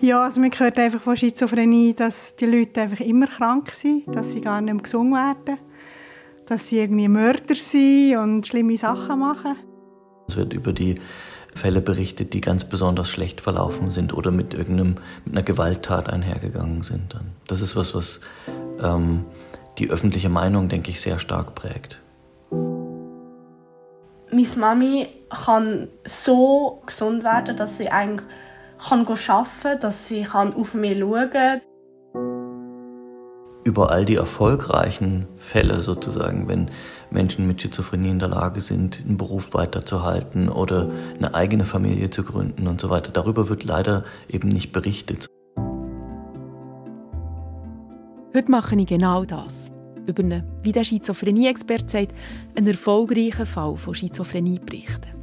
[0.00, 4.32] Ja, also man hört einfach von Schizophrenie, dass die Leute einfach immer krank sind, dass
[4.32, 5.58] sie gar nicht mehr gesungen werden,
[6.46, 9.56] dass sie irgendwie Mörder sind und schlimme Sachen machen.
[10.28, 11.00] Es wird über die
[11.52, 16.82] Fälle berichtet, die ganz besonders schlecht verlaufen sind oder mit irgendeinem mit einer Gewalttat einhergegangen
[16.82, 17.18] sind.
[17.48, 18.20] Das ist was, was
[18.80, 19.24] ähm,
[19.78, 22.00] die öffentliche Meinung, denke ich, sehr stark prägt.
[24.30, 25.08] Meine Mami
[25.44, 28.26] kann so gesund werden, dass sie eigentlich
[28.78, 31.60] kann arbeiten kann, dass sie auf mich schauen kann.
[33.64, 36.70] Über all die erfolgreichen Fälle sozusagen, wenn
[37.10, 42.22] Menschen mit Schizophrenie in der Lage sind, einen Beruf weiterzuhalten oder eine eigene Familie zu
[42.22, 45.26] gründen und so weiter, darüber wird leider eben nicht berichtet.
[48.34, 49.70] Heute mache ich genau das.
[50.06, 52.14] Über einen, wie der Schizophrenie-Experte sagt,
[52.56, 55.17] einen erfolgreichen Fall von Schizophrenie berichten.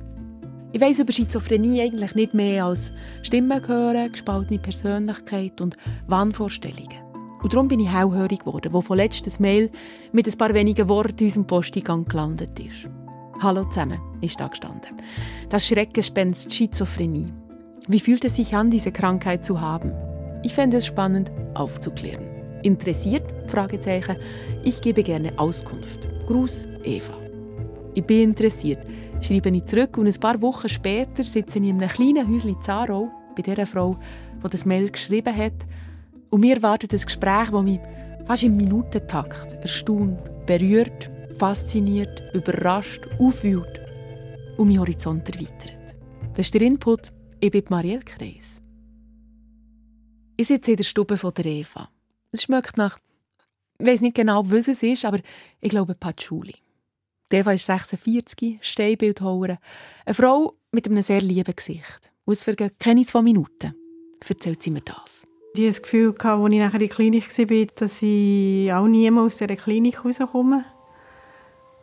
[0.75, 6.99] Ich weiß über Schizophrenie eigentlich nicht mehr als Stimmen hören, gespaltene Persönlichkeit und Wahnvorstellungen.
[7.41, 9.71] Und darum bin ich hellhörig geworden, wo von letztes Mail
[10.11, 12.89] mit ein paar wenigen Worten in unserem Posteingang gelandet ist.
[13.41, 14.97] Hallo zusammen, ist da gestanden.
[15.47, 17.31] Das Schreckgespenst Schizophrenie.
[17.87, 19.93] Wie fühlt es sich an, diese Krankheit zu haben?
[20.43, 22.27] Ich fände es spannend, aufzuklären.
[22.63, 23.23] Interessiert?
[23.47, 24.17] Fragezeichen.
[24.65, 26.09] Ich gebe gerne Auskunft.
[26.27, 27.24] Gruß, Eva.
[27.95, 28.85] Ich bin interessiert
[29.25, 33.11] schreibe ich zurück und ein paar Wochen später sitze ich in einem kleinen Häuschen Zarau
[33.35, 33.97] bei der Frau,
[34.43, 35.65] die das Mail geschrieben hat.
[36.29, 37.79] Und mir wartet ein Gespräch, das mich
[38.25, 43.81] fast im Minutentakt erstaunt, berührt, fasziniert, überrascht, aufwühlt
[44.57, 45.95] und meinen Horizont erweitert.
[46.33, 47.11] Das ist der Input.
[47.39, 48.61] Ich bin Marielle Kreis.
[50.37, 51.89] Ich sitze in der Stube der Eva.
[52.31, 52.97] Es schmeckt nach,
[53.79, 55.19] ich weiß nicht genau, was es ist, aber
[55.61, 56.55] ich glaube Patchouli.
[57.31, 59.57] Eva ist 46, Steinbildhauerin,
[60.05, 62.11] eine Frau mit einem sehr lieben Gesicht.
[62.27, 63.73] Vergehen keine zwei Minuten
[64.27, 65.23] erzählt sie mir das.
[65.53, 69.09] Ich hatte das Gefühl, als ich nachher in der Klinik war, dass ich auch nie
[69.09, 70.65] mehr aus dieser Klinik rauskomme.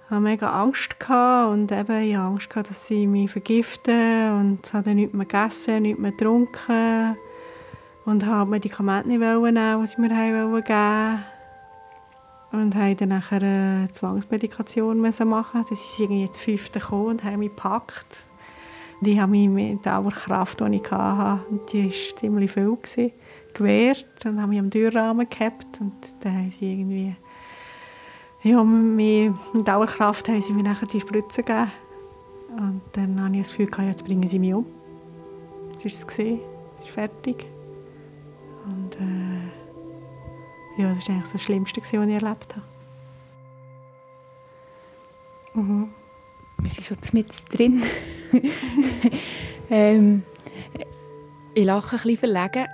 [0.04, 4.84] Ich hatte mega Angst und eben, ich hatte Angst, dass sie mich vergiften und habe
[4.84, 7.17] dann nichts mehr gegessen, nichts mehr getrunken
[8.05, 11.31] und habe Medikamente nicht nehmen, die sie mir geben wollten
[12.52, 15.64] und haben dann nachher eine Zwangsmedikation machen.
[15.67, 18.24] Sind sie irgendwie jetzt fünfte gekommen und haben mich gepackt.
[19.01, 23.12] Die haben mich mit der Kraft, die ich hatte, und die war ziemlich viel, gewesen,
[23.52, 27.17] gewehrt und haben mich am Türrahmen gehabt und dann haben sie irgendwie
[28.45, 31.70] ja, mit Dauerkraft haben sie mir nachher die Spritze gegeben.
[32.57, 34.67] Und dann habe ich das Gefühl, jetzt bringen sie mich um.
[35.70, 36.41] Jetzt ist es gesehen,
[36.80, 37.46] es ist fertig.
[40.77, 42.62] Ja, das war eigentlich das Schlimmste, was ich erlebt habe.
[45.55, 45.92] Mhm.
[46.58, 47.83] Wir sind schon mit drin.
[49.70, 50.22] ähm,
[51.55, 52.66] ich lache ein bisschen verlegen.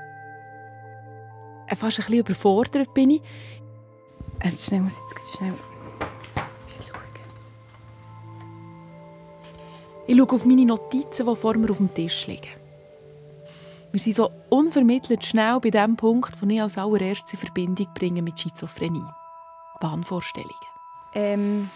[1.66, 3.22] Äh, fast ein bisschen überfordert bin ich.
[4.40, 5.54] Äh, schnell, muss jetzt schnell
[10.06, 12.57] Ich schaue auf meine Notizen, die vor mir auf dem Tisch liegen.
[13.90, 18.22] Wir sind so unvermittelt schnell bei dem Punkt, den ich als allererstes in Verbindung bringe
[18.22, 19.04] mit Schizophrenie.
[19.80, 20.54] Bahnvorstellungen.
[21.14, 21.70] Ähm,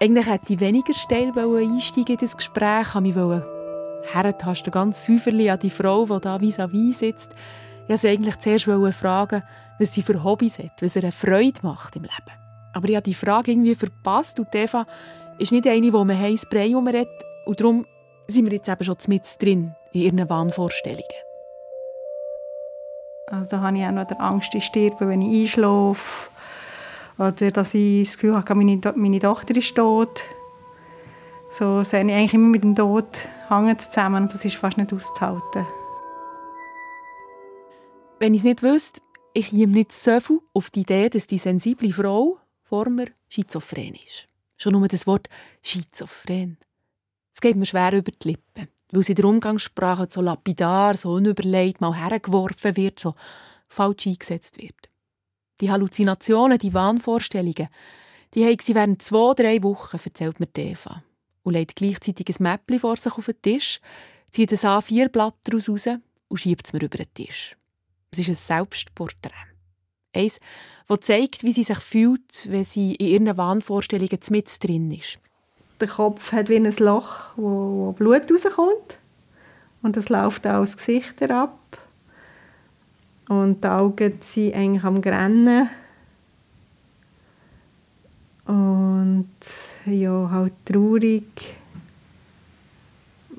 [0.00, 3.16] eigentlich hätte ich weniger steil einsteigen in das Gespräch, ich mich
[4.12, 7.32] herentasten, ganz säuferlich an die Frau, die da vis-à-vis sitzt.
[7.82, 9.42] Ich wollte sie eigentlich zuerst fragen,
[9.78, 12.38] was sie für Hobbys hat, was ihr eine Freude macht im Leben.
[12.72, 14.86] Aber ich habe die Frage irgendwie verpasst und Eva
[15.38, 17.08] ist nicht eine, die man heiß Brei umredet
[17.44, 17.84] und darum
[18.28, 21.29] sind wir jetzt eben schon mit drin in ihren Wahnvorstellungen.
[23.30, 26.30] Also da habe ich auch noch die Angst, ich sterbe, wenn ich einschlafe.
[27.16, 30.22] Oder dass ich das Gefühl habe, meine, meine Tochter ist tot.
[31.52, 34.92] So sehe ich eigentlich immer mit dem Tod hängen zusammen und das ist fast nicht
[34.92, 35.66] auszuhalten.
[38.18, 39.00] Wenn ich es nicht wüsste,
[39.32, 43.94] ich komme nicht so viel auf die Idee, dass die sensible Frau vor mir schizophren
[43.94, 44.26] ist.
[44.56, 45.28] Schon nur das Wort
[45.62, 46.58] schizophren.
[47.32, 51.12] Es geht mir schwer über die Lippen weil sie in der Umgangssprache so lapidar, so
[51.12, 53.14] unüberlegt mal hergeworfen wird, so
[53.68, 54.88] falsch eingesetzt wird.
[55.60, 57.68] Die Halluzinationen, die Wahnvorstellungen,
[58.34, 61.02] die haben sie während zwei, drei Wochen, erzählt mir Eva.
[61.42, 63.80] Und legt gleichzeitig ein Mäppchen vor sich auf den Tisch,
[64.30, 65.88] zieht ein A4-Blatt daraus raus
[66.28, 67.56] und schiebt es mir über den Tisch.
[68.10, 69.30] Es ist ein Selbstporträt.
[70.12, 70.40] Eins,
[70.86, 75.18] das zeigt, wie sie sich fühlt, wenn sie in ihren Wahnvorstellungen mit drin ist
[75.80, 78.98] der Kopf hat wie ein Loch, wo, wo Blut rauskommt.
[79.82, 81.58] Und das läuft auch aus Gesicht ab.
[83.28, 85.70] Und die Augen sind eigentlich am Grennen.
[88.44, 89.28] Und
[89.86, 91.54] ja, halt traurig.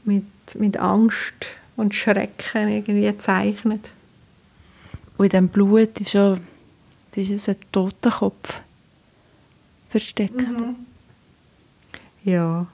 [0.04, 0.26] Mit,
[0.58, 1.46] mit Angst
[1.76, 3.92] und Schrecken irgendwie gezeichnet.
[5.18, 6.38] Und in diesem Blut ist, ja,
[7.16, 8.62] ist ein Totenkopf
[9.90, 10.42] versteckt.
[10.42, 10.76] Mhm.
[12.24, 12.68] Ja.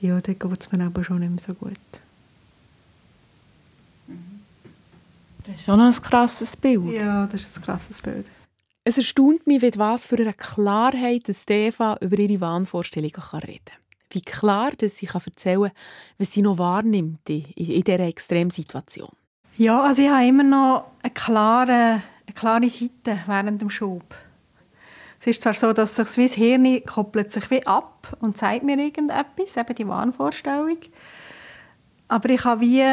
[0.00, 1.72] Ja, dann geht es mir aber schon nicht mehr so gut.
[5.46, 6.92] Das ist schon ein krasses Bild.
[6.92, 8.26] Ja, das ist ein krasses Bild.
[8.84, 13.78] Es erstaunt mich, mit was für eine Klarheit Eva über ihre Wahnvorstellungen reden kann.
[14.10, 15.72] Wie klar dass sie erzählen kann,
[16.18, 19.10] was sie noch wahrnimmt in, in dieser Extremsituation.
[19.56, 24.14] Ja, also ich habe immer noch eine klare, eine klare Seite während dem Schub.
[25.20, 28.78] Es ist zwar so, dass sich das Hirn koppelt sich wie ab und zeigt mir
[28.78, 30.78] irgendetwas, eben die Wahnvorstellung.
[32.08, 32.84] Aber ich habe wie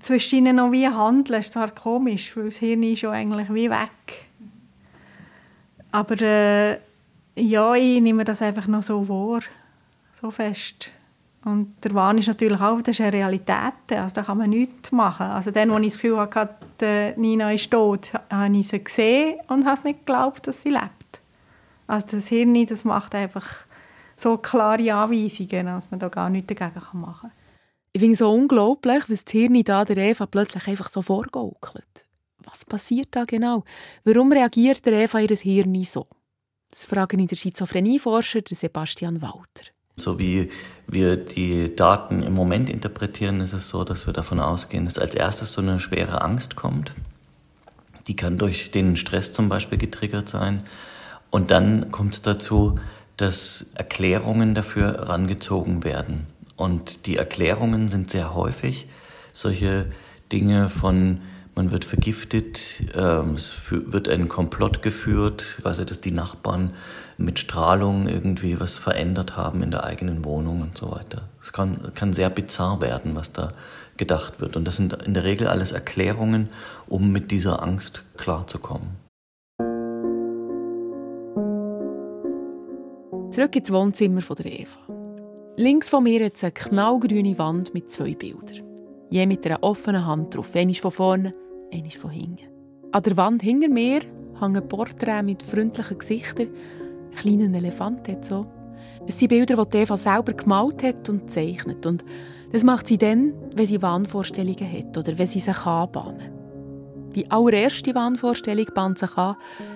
[0.00, 1.38] zwischen ihnen noch wie handeln.
[1.38, 4.28] Das ist zwar komisch, weil das Hirn ist schon eigentlich wie weg.
[5.92, 6.78] Aber äh,
[7.36, 9.40] ja, ich nehme das einfach noch so wahr,
[10.12, 10.90] so fest.
[11.44, 14.90] Und der Wahn ist natürlich auch, das ist eine Realität, also da kann man nichts
[14.90, 15.26] machen.
[15.26, 19.64] Also dann, als ich das Gefühl hatte, Nina ist tot, habe ich sie gesehen und
[19.64, 20.95] habe nicht geglaubt, dass sie lebt.
[21.86, 23.46] Also das Hirn, das macht einfach
[24.16, 27.32] so klare Anweisungen, dass man da gar nichts dagegen machen kann.
[27.92, 32.06] Ich finde es so unglaublich, was das Hirn da der Eva plötzlich einfach so vorgaukelt.
[32.44, 33.64] Was passiert da genau?
[34.04, 36.06] Warum reagiert der Eva ihr Hirn so?
[36.70, 39.70] Das frage ich den Schizophrenieforscher Sebastian Walter.
[39.96, 40.50] So wie
[40.86, 45.14] wir die Daten im Moment interpretieren, ist es so, dass wir davon ausgehen, dass als
[45.14, 46.92] erstes so eine schwere Angst kommt.
[48.06, 50.64] Die kann durch den Stress zum Beispiel getriggert sein.
[51.36, 52.78] Und dann kommt es dazu,
[53.18, 56.26] dass Erklärungen dafür herangezogen werden.
[56.56, 58.88] Und die Erklärungen sind sehr häufig
[59.32, 59.84] solche
[60.32, 61.20] Dinge von
[61.54, 66.70] man wird vergiftet, ähm, es wird ein Komplott geführt, quasi, dass die Nachbarn
[67.18, 71.28] mit Strahlung irgendwie was verändert haben in der eigenen Wohnung und so weiter.
[71.42, 73.52] Es kann, kann sehr bizarr werden, was da
[73.98, 74.56] gedacht wird.
[74.56, 76.48] Und das sind in der Regel alles Erklärungen,
[76.86, 79.05] um mit dieser Angst klarzukommen.
[83.36, 84.78] Zurück ins Wohnzimmer der Eva.
[85.58, 88.64] Links von mir hat es eine knallgrüne Wand mit zwei Bildern.
[89.10, 90.56] Je mit einer offenen Hand drauf.
[90.56, 91.34] Eines von vorne,
[91.70, 92.46] eines von hinten.
[92.92, 94.00] An der Wand hinter mir
[94.40, 96.48] hängen Porträts mit freundlichen Gesichtern.
[96.48, 98.46] Ein kleiner Elefant hat so.
[99.06, 101.84] Es sind Bilder, die Eva selber gemalt hat und zeichnet.
[101.84, 102.06] Und
[102.52, 106.35] das macht sie dann, wenn sie Wahnvorstellungen hat oder wenn sie sich anbahnen.
[107.16, 109.16] Die allererste Wahnvorstellung bahnt sich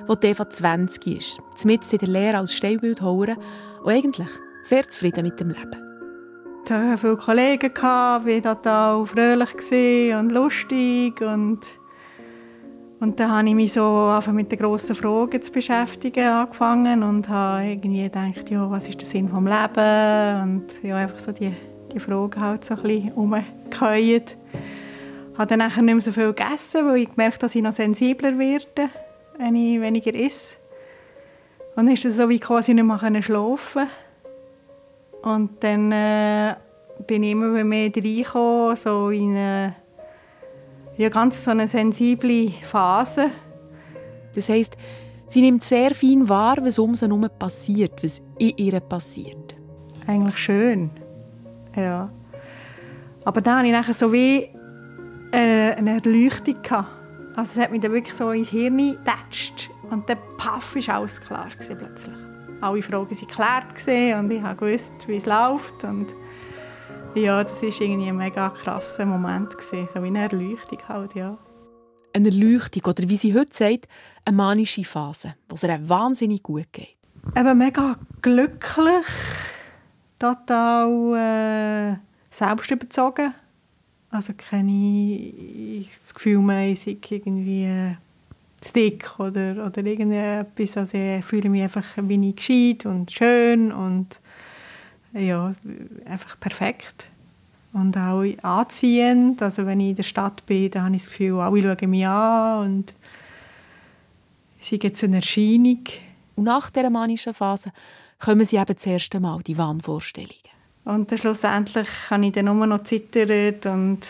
[0.07, 3.39] wo Eva 20 ist, mitten in der Lehre als Stellbildhauerin
[3.83, 4.29] und eigentlich
[4.63, 5.91] sehr zufrieden mit dem Leben.
[6.67, 11.61] Ich hatte viele Kollegen, ich war total fröhlich und lustig und
[13.01, 17.65] und dann habe ich mich so mit den grossen Fragen zu beschäftigen angefangen und habe
[17.65, 20.43] irgendwie gedacht, ja, was ist der Sinn des Lebens?
[20.43, 21.51] Und ja, einfach so die,
[21.95, 24.23] die Fragen halt so ein bisschen.
[25.41, 27.63] Ich habe dann nachher nicht mehr so viel gegessen, weil ich gemerkt habe, dass ich
[27.63, 28.91] noch sensibler werde,
[29.39, 30.59] wenn ich weniger esse.
[31.77, 33.89] Und dann ist es so wie quasi nicht mehr schlafen
[35.23, 36.57] Und dann äh,
[37.07, 39.77] bin ich immer mehr reingekommen, so in eine
[40.99, 43.31] ja, ganz so eine sensible Phase.
[44.35, 44.77] Das heisst,
[45.27, 49.57] sie nimmt sehr fein wahr, was um sie herum passiert, was in ihr passiert.
[50.07, 50.91] Eigentlich schön,
[51.75, 52.11] ja.
[53.25, 54.51] Aber dann hatte ich nachher so wie
[55.33, 56.57] eine, eine Erleuchtung.
[57.37, 61.21] Also es hat mich dann wirklich so ins Hirn getatscht und dann paff, war alles
[61.21, 62.17] klar plötzlich.
[62.61, 65.85] Alle Fragen waren geklärt und ich wusste, wie es läuft.
[65.85, 66.09] Und
[67.15, 71.39] ja, das war irgendwie ein mega krasser Moment, gewesen, so wie eine Erleuchtung halt, ja.
[72.13, 73.89] Eine Erleuchtung oder wie sie heute sagt,
[74.25, 76.97] eine manische Phase, wo es ihr wahnsinnig gut geht.
[77.37, 79.07] Eben mega glücklich,
[80.19, 81.97] total äh,
[82.31, 83.35] selbstüberzogen.
[84.11, 85.33] Also keine
[85.89, 86.39] das Gefühl
[86.73, 87.95] ich irgendwie äh,
[88.75, 90.77] dick oder, oder irgendetwas.
[90.77, 94.21] Also ich fühle mich einfach bin gescheit und schön und
[95.13, 95.55] ja,
[96.05, 97.09] einfach perfekt.
[97.73, 99.43] Und auch anziehend.
[99.43, 102.07] Also wenn ich in der Stadt bin, dann habe ich das Gefühl, alle schauen mich
[102.07, 102.95] an und
[104.61, 105.85] sie geht zu einer Erscheinung.
[106.35, 107.73] Und nach dieser manischen Phase
[108.19, 110.50] kommen sie eben das erste Mal, die Wahnvorstellungen.
[110.85, 114.01] Und dann schlussendlich habe ich dann nur noch zittert und,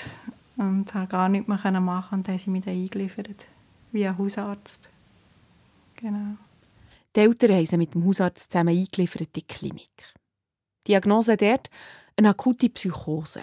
[0.57, 3.47] und habe gar nichts mehr machen und dann haben sie mich dann eingeliefert,
[3.93, 4.89] wie ein Hausarzt.
[5.97, 6.37] Genau.
[7.15, 9.91] Die Eltern haben sie mit dem Hausarzt zusammen eingeliefert in die Klinik.
[10.87, 11.69] Diagnose dort,
[12.17, 13.43] eine akute Psychose.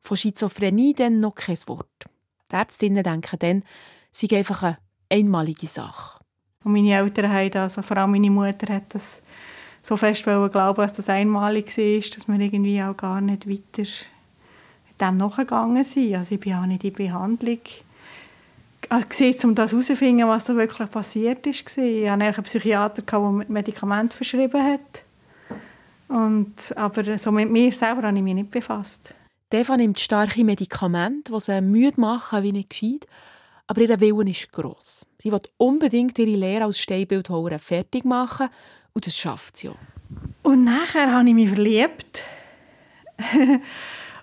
[0.00, 2.06] Von Schizophrenie dann noch kein Wort.
[2.50, 3.64] Die Ärztinnen denken dann,
[4.10, 4.78] sie sei einfach eine
[5.10, 6.20] einmalige Sache.
[6.64, 9.22] Und meine Eltern haben das, also vor allem meine Mutter hat das
[9.84, 13.82] so fest glauben, dass das einmalig war, dass wir irgendwie auch gar nicht weiter
[15.00, 16.14] dem nachgegangen sind.
[16.14, 17.58] Also ich bin auch nicht in Behandlung
[19.08, 21.76] gesehen, um das herauszufinden, was da wirklich passiert ist.
[21.76, 25.04] Ich hatte einen Psychiater, der Medikamente verschrieben hat.
[26.08, 29.14] Und, aber so mit mir selber habe ich mich nicht befasst.
[29.52, 33.06] Eva nimmt starke Medikamente, die sie müde machen, wie nicht geschieht.
[33.68, 35.06] Aber ihr Willen ist gross.
[35.22, 38.48] Sie will unbedingt ihre Lehre als Steinbildhauerin fertig machen
[38.94, 39.76] und das schafft sie auch.
[40.42, 42.24] Und nachher habe ich mich verliebt.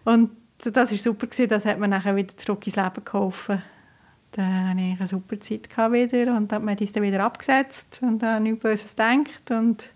[0.05, 1.27] und das war super.
[1.47, 3.61] Das hat mir nachher wieder zurück ins Leben geholfen.
[4.31, 7.99] Dann hatte ich eine super Zeit wieder und dann hat man das dann wieder abgesetzt
[8.01, 9.51] und dann nichts Böses gedacht.
[9.51, 9.91] Und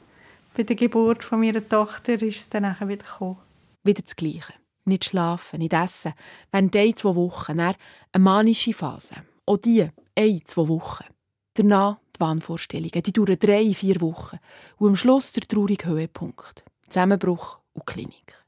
[0.56, 3.38] bei der Geburt von meiner Tochter ist es dann nachher wieder gekommen.
[3.84, 4.54] Wieder das Gleiche.
[4.84, 6.14] Nicht schlafen, nicht essen.
[6.52, 7.58] Während ein, zwei Wochen.
[7.58, 7.76] Dann
[8.12, 9.16] eine manische Phase.
[9.46, 11.06] Auch die, ein, zwei Wochen.
[11.54, 13.04] Danach die Wahnvorstellungen.
[13.04, 14.40] Die dauern drei, vier Wochen.
[14.78, 16.64] Und am Schluss der traurige Höhepunkt.
[16.90, 18.44] Zusammenbruch und Klinik.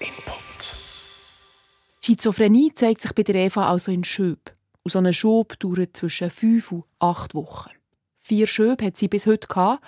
[0.00, 0.50] Input.
[2.02, 4.40] Schizophrenie zeigt sich bei der Eva also in Schüben.
[4.82, 7.70] Und so ein Schub dauert zwischen fünf und acht Wochen.
[8.18, 9.84] Vier Schübe hat sie bis heute gehabt.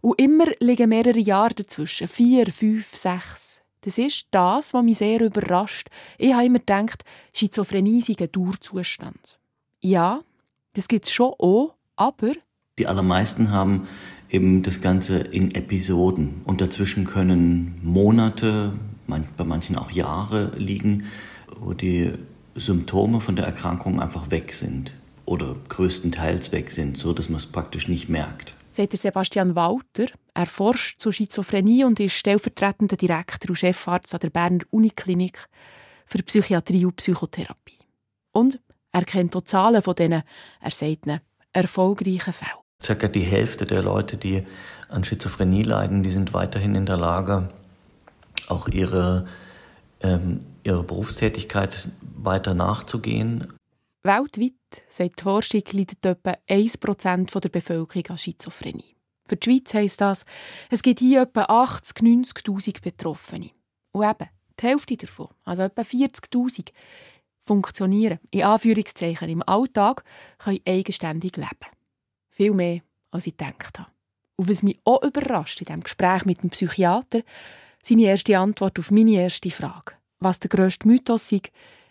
[0.00, 2.08] Und immer liegen mehrere Jahre dazwischen.
[2.08, 3.62] Vier, fünf, sechs.
[3.80, 5.88] Das ist das, was mich sehr überrascht.
[6.18, 9.38] Ich habe immer gedacht, Schizophrenie sei ein Dauerzustand.
[9.80, 10.22] Ja,
[10.74, 12.32] das gibt es schon auch, aber...
[12.78, 13.86] Die allermeisten haben
[14.30, 16.40] eben das Ganze in Episoden.
[16.44, 18.72] Und dazwischen können Monate,
[19.06, 21.04] bei manchen auch Jahre liegen,
[21.60, 22.12] wo die
[22.54, 24.94] Symptome von der Erkrankung einfach weg sind
[25.26, 28.54] oder größtenteils weg sind, so dass man es praktisch nicht merkt.
[28.70, 30.06] Sagt Sebastian Walter.
[30.34, 35.46] Er forscht zur Schizophrenie und ist stellvertretender Direktor und Chefarzt an der Berner Uniklinik
[36.06, 37.78] für Psychiatrie und Psychotherapie.
[38.32, 38.58] Und
[38.92, 40.22] er kennt auch Zahlen von diesen,
[40.60, 41.20] er sagt ihnen,
[41.52, 42.52] erfolgreichen Fällen.
[42.82, 44.44] Circa die Hälfte der Leute, die
[44.88, 47.48] an Schizophrenie leiden, die sind weiterhin in der Lage,
[48.48, 49.26] auch ihre
[50.02, 53.52] ähm, ihrer Berufstätigkeit weiter nachzugehen.
[54.02, 54.52] Weltweit,
[54.88, 58.96] sagt die Forschung, leidet etwa 1% der Bevölkerung an Schizophrenie.
[59.28, 60.24] Für die Schweiz heisst das,
[60.70, 63.50] es gibt hier etwa 80.000, 90.000 Betroffene.
[63.92, 64.28] Und eben,
[64.58, 66.68] die Hälfte davon, also etwa 40.000,
[67.44, 70.04] funktionieren, in Anführungszeichen, im Alltag,
[70.38, 71.70] können eigenständig leben.
[72.30, 72.80] Viel mehr,
[73.10, 73.90] als ich gedacht habe.
[74.36, 77.22] Und was mich auch überrascht in diesem Gespräch mit dem Psychiater,
[77.82, 81.50] seine erste Antwort auf meine erste Frage was der grösste Mythos ist,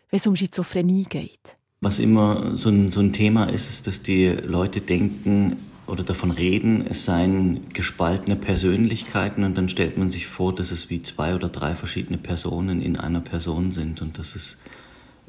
[0.09, 1.55] wenn es um Schizophrenie geht.
[1.81, 6.31] Was immer so ein, so ein Thema ist, ist, dass die Leute denken oder davon
[6.31, 11.35] reden, es seien gespaltene Persönlichkeiten und dann stellt man sich vor, dass es wie zwei
[11.35, 14.57] oder drei verschiedene Personen in einer Person sind und das ist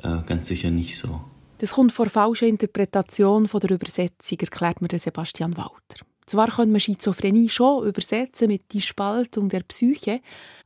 [0.02, 1.20] äh, ganz sicher nicht so.
[1.58, 6.04] Das kommt vor falscher Interpretation von der Übersetzung, erklärt mir Sebastian Walter.
[6.26, 10.20] Zwar kann man Schizophrenie schon übersetzen mit die Spaltung der Psyche,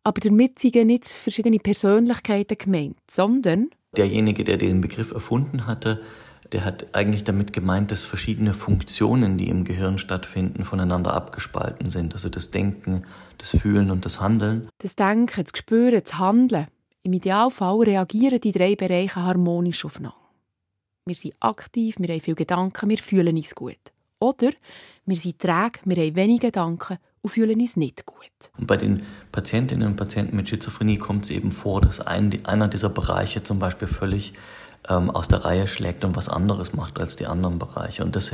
[0.05, 6.03] aber damit sind nicht verschiedene Persönlichkeiten gemeint, sondern derjenige, der den Begriff erfunden hatte,
[6.53, 12.15] der hat eigentlich damit gemeint, dass verschiedene Funktionen, die im Gehirn stattfinden, voneinander abgespalten sind.
[12.15, 13.05] Also das Denken,
[13.39, 14.69] das Fühlen und das Handeln.
[14.79, 16.67] Das Denken, das Spüren, das Handeln.
[17.07, 20.17] Im Idealfall reagieren die drei Bereiche harmonisch aufeinander.
[21.05, 23.79] Wir sind aktiv, wir haben viele Gedanken, wir fühlen uns gut.
[24.19, 24.51] Oder
[25.05, 28.51] wir sind träge, wir haben wenig Gedanken und fühlen uns nicht gut.
[28.59, 32.67] Und bei den Patientinnen und Patienten mit Schizophrenie kommt es eben vor, dass ein, einer
[32.67, 34.33] dieser Bereiche zum Beispiel völlig
[34.89, 38.03] ähm, aus der Reihe schlägt und was anderes macht als die anderen Bereiche.
[38.03, 38.33] Und das,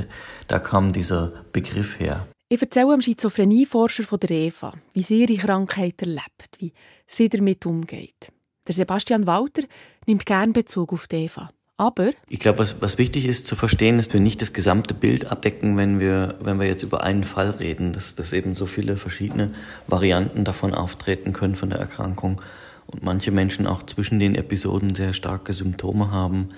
[0.48, 2.26] da kam dieser Begriff her.
[2.48, 6.72] Ich erzähle am Schizophrenieforscher von der Eva, wie sie ihre Krankheit erlebt, wie
[7.06, 8.32] sie damit umgeht.
[8.68, 9.62] Der Sebastian Walter
[10.06, 11.50] nimmt gern Bezug auf die Eva.
[11.78, 15.24] Aber ich glaube, was, was wichtig ist zu verstehen, ist, wir nicht das gesamte Bild
[15.24, 18.96] abdecken, wenn wir, wenn wir jetzt über einen Fall reden, dass, dass eben so viele
[18.96, 19.52] verschiedene
[19.88, 22.40] Varianten davon auftreten können von der Erkrankung
[22.86, 26.50] und manche Menschen auch zwischen den Episoden sehr starke Symptome haben,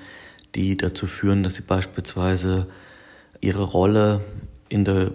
[0.55, 2.67] die dazu führen, dass sie beispielsweise
[3.41, 4.21] ihre Rolle
[4.69, 5.13] in der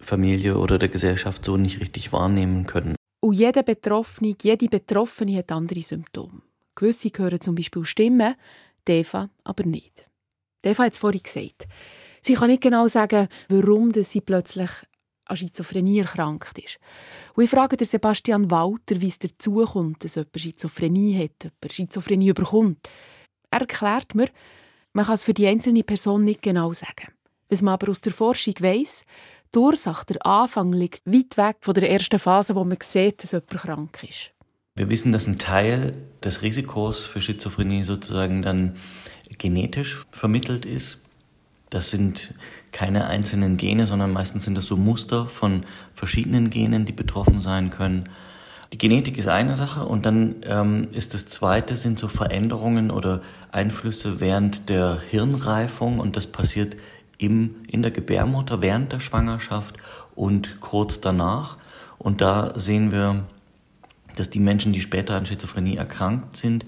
[0.00, 2.96] Familie oder der Gesellschaft so nicht richtig wahrnehmen können.
[3.20, 6.42] Und jeder Betroffene, jede Betroffene hat andere Symptome.
[6.74, 8.34] Gewisse hören zum Beispiel Stimmen,
[8.88, 10.08] Eva aber nicht.
[10.64, 11.68] Eva hat es vorhin gesagt.
[12.22, 14.70] Sie kann nicht genau sagen, warum sie plötzlich
[15.26, 16.78] an Schizophrenie erkrankt ist.
[17.34, 22.30] Und ich frage Sebastian Walter, wie es dazu kommt, dass jemand Schizophrenie hat, jemand Schizophrenie
[22.30, 22.90] überkommt.
[23.50, 24.28] Er erklärt mir,
[24.92, 27.12] man kann es für die einzelne Person nicht genau sagen.
[27.48, 29.04] Was man aber aus der Forschung weiss,
[29.54, 33.32] die Ursache, der Anfang liegt weit weg von der ersten Phase, wo man sieht, dass
[33.32, 34.30] jemand krank ist.
[34.76, 35.92] Wir wissen, dass ein Teil
[36.22, 38.76] des Risikos für Schizophrenie sozusagen dann
[39.38, 41.00] genetisch vermittelt ist.
[41.70, 42.34] Das sind
[42.72, 45.64] keine einzelnen Gene, sondern meistens sind das so Muster von
[45.94, 48.08] verschiedenen Genen, die betroffen sein können.
[48.72, 53.20] Die Genetik ist eine Sache und dann ähm, ist das zweite, sind so Veränderungen oder
[53.50, 56.76] Einflüsse während der Hirnreifung und das passiert
[57.20, 59.76] im, in der Gebärmutter während der Schwangerschaft
[60.14, 61.58] und kurz danach.
[61.98, 63.24] Und da sehen wir,
[64.16, 66.66] dass die Menschen, die später an Schizophrenie erkrankt sind,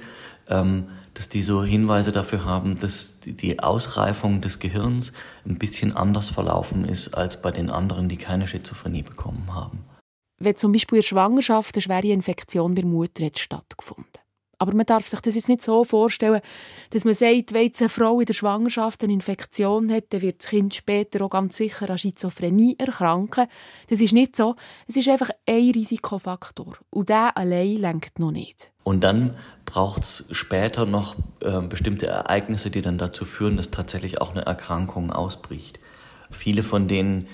[0.49, 5.13] ähm, dass die so Hinweise dafür haben, dass die Ausreifung des Gehirns
[5.47, 9.85] ein bisschen anders verlaufen ist als bei den anderen, die keine Schizophrenie bekommen haben
[10.45, 14.22] wenn zum Beispiel in der Schwangerschaft eine schwere Infektion bei der Mutter hat stattgefunden.
[14.63, 16.41] Aber man darf sich das jetzt nicht so vorstellen,
[16.91, 20.51] dass man sagt, wenn eine Frau in der Schwangerschaft eine Infektion hat, dann wird das
[20.51, 23.49] Kind später auch ganz sicher an Schizophrenie erkranken.
[23.91, 24.55] Das ist nicht so.
[24.87, 26.77] Es ist einfach ein Risikofaktor.
[26.91, 28.71] Und der allein lenkt noch nicht.
[28.85, 34.21] Und dann braucht es später noch äh, bestimmte Ereignisse, die dann dazu führen, dass tatsächlich
[34.21, 35.81] auch eine Erkrankung ausbricht.
[36.31, 37.27] Viele von denen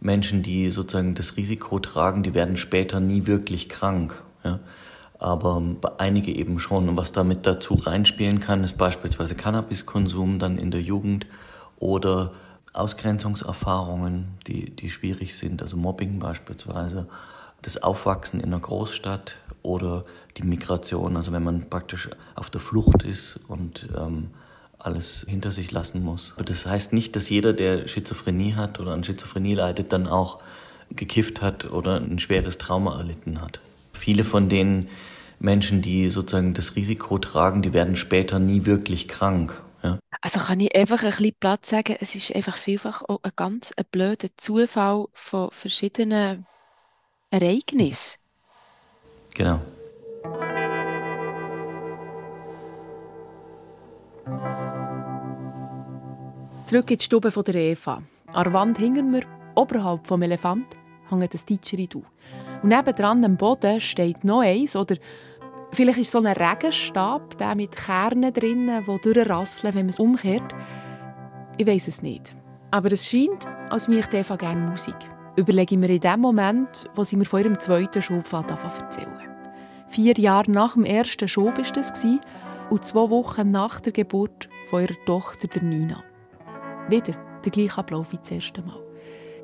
[0.00, 4.22] Menschen, die sozusagen das Risiko tragen, die werden später nie wirklich krank.
[4.44, 4.60] Ja?
[5.24, 5.62] Aber
[5.96, 6.86] einige eben schon.
[6.86, 11.26] Und was damit dazu reinspielen kann, ist beispielsweise Cannabiskonsum dann in der Jugend
[11.78, 12.32] oder
[12.74, 17.08] Ausgrenzungserfahrungen, die, die schwierig sind, also Mobbing beispielsweise,
[17.62, 20.04] das Aufwachsen in einer Großstadt oder
[20.36, 24.28] die Migration, also wenn man praktisch auf der Flucht ist und ähm,
[24.78, 26.34] alles hinter sich lassen muss.
[26.44, 30.40] Das heißt nicht, dass jeder, der Schizophrenie hat oder an Schizophrenie leidet, dann auch
[30.90, 33.60] gekifft hat oder ein schweres Trauma erlitten hat.
[33.94, 34.88] Viele von den
[35.38, 39.60] Menschen, die sozusagen das Risiko tragen, die werden später nie wirklich krank.
[39.82, 39.98] Ja.
[40.20, 43.72] Also kann ich einfach ein bisschen Platz sagen, es ist einfach vielfach auch ein ganz
[43.76, 46.46] ein blöder Zufall von verschiedenen
[47.30, 48.18] Ereignissen.
[49.34, 49.60] Genau.
[56.66, 58.02] Zurück in die Stube von der Eva.
[58.32, 59.22] An der Wand hinter mir,
[59.54, 60.66] oberhalb vom Elefant,
[61.10, 62.02] hängt ein Didgeridoo.
[62.64, 64.96] Und nebendran am Boden steht noch eins, oder
[65.70, 69.98] vielleicht ist es so ein Regenstab, der mit Kernen drinnen, die durchrasseln, wenn man es
[69.98, 70.54] umkehrt.
[71.58, 72.34] Ich weiß es nicht.
[72.70, 74.96] Aber es scheint, als mich Eva gerne Musik.
[75.36, 79.12] Überlege ich mir in dem Moment, wo sie mir von ihrem zweiten Schubfahrt erzählen.
[79.88, 81.92] Vier Jahre nach dem ersten Schub war das
[82.70, 86.02] und zwei Wochen nach der Geburt von ihrer Tochter der Nina.
[86.88, 87.12] Wieder
[87.44, 88.83] der gleiche Ablauf wie das erste Mal.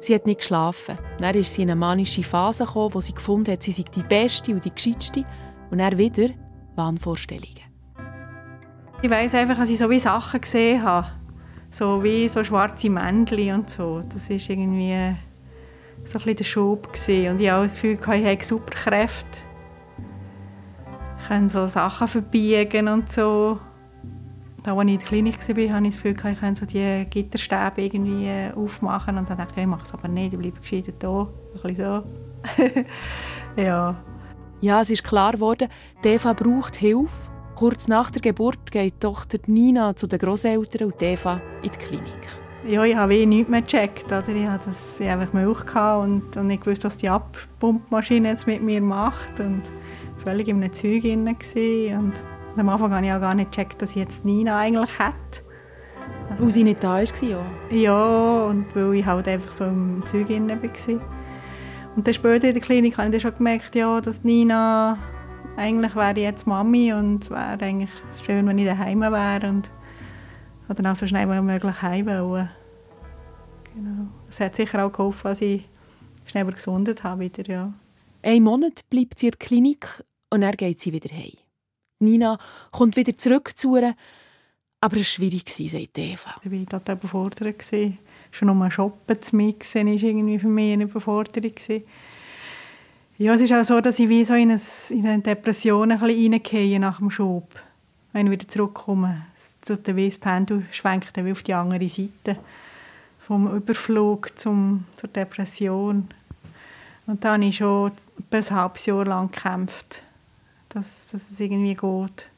[0.01, 0.99] Sie hat nicht geschlafen.
[1.19, 4.03] Dann ist sie in eine manische Phase gekommen, wo sie gefunden hat, sie sei die
[4.03, 5.23] Beste und die Gescheitste.
[5.71, 6.31] Und dann wieder
[6.75, 7.61] Wahnvorstellungen.
[9.03, 11.07] Ich weiss einfach, dass ich so wie Sachen gesehen habe.
[11.71, 14.03] So wie so schwarze Männchen und so.
[14.13, 15.17] Das war irgendwie
[16.05, 16.93] so ein bisschen der Schub.
[16.93, 17.33] Gewesen.
[17.33, 19.39] Und ich habe das Gefühl, ich habe Superkräfte.
[21.21, 23.59] Ich kann so Sachen verbiegen und so.
[24.63, 27.07] Da, als ich in der Klinik war, hatte ich das Gefühl, ich könnte so die
[27.09, 29.17] Gitterstäbe irgendwie äh, aufmachen.
[29.17, 31.29] Und dann dachte ich, ich mache es aber nicht, ich bleibe gescheiter hier.
[31.65, 32.03] Ein bisschen
[33.57, 33.63] so.
[33.63, 33.97] ja.
[34.61, 35.69] Ja, es ist klar geworden,
[36.05, 37.31] Eva braucht Hilfe.
[37.55, 41.79] Kurz nach der Geburt geht die Tochter Nina zu den Großeltern und Eva in die
[41.79, 42.29] Klinik.
[42.67, 44.07] Ja, ich habe nichts mehr gecheckt.
[44.07, 44.29] Oder?
[44.29, 48.63] Ich hatte das, ich einfach Milch und, und ich wusste, was die Abpumpmaschine jetzt mit
[48.63, 49.41] mir macht.
[49.41, 49.63] Und
[50.23, 51.27] völlig in einem Zeug drin.
[51.27, 52.13] Und
[52.57, 55.45] am Anfang habe ich auch gar nicht gecheckt, dass ich jetzt Nina eigentlich hätte.
[56.39, 57.45] Weil sie nicht da war, ja?
[57.71, 61.01] Ja, und weil ich halt einfach so im Zeug drin war.
[61.97, 64.97] Und dann später in der Klinik habe ich dann schon gemerkt, ja, dass Nina
[65.57, 67.91] eigentlich wäre jetzt Mami und wäre eigentlich
[68.25, 69.71] schön, wenn ich daheim wäre und
[70.69, 72.49] dann auch so schnell wie möglich heim wollen.
[73.75, 74.07] Genau.
[74.27, 75.69] Das hat sicher auch geholfen, dass ich
[76.27, 77.73] schneller gesundet habe wieder, ja.
[78.23, 81.37] Einen Monat bleibt sie in der Klinik und dann geht sie wieder heim.
[82.01, 82.39] Nina
[82.73, 83.95] kommt wieder zurück zu ihr.
[84.81, 86.35] Aber es war schwierig, sagt Eva.
[86.43, 87.65] Ich war total überfordert.
[88.33, 91.53] Schon nur shoppen zu mixen war irgendwie für mich eine Überforderung.
[93.19, 96.01] Ja, es ist auch so, dass ich wie so in, eine, Depression ein
[96.81, 97.61] nach dem Schub.
[98.13, 99.27] Wenn ich wieder zurückkomme.
[99.69, 102.39] Der Pendel schwenkt dann auf die andere Seite.
[103.19, 106.09] Vom Überflug zum, zur Depression.
[107.07, 107.93] Und dann habe ich schon
[108.33, 110.03] ein halbes Jahr lang gekämpft
[110.71, 112.29] dass, dass es irgendwie geht.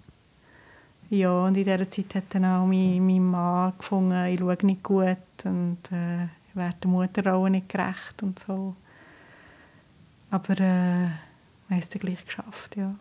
[1.11, 4.83] Ja, und in dieser Zeit hat dann auch mein, mein Mann gefunden, ich schaue nicht
[4.83, 8.75] gut und äh, ich werde der Mutterrolle nicht gerecht und so.
[10.31, 11.09] Aber äh,
[11.68, 12.95] wir haben es dann gleich geschafft, ja.